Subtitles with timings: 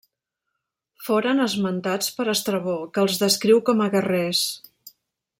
[1.07, 4.41] Foren esmentats per Estrabó que els descriu com a guerrers.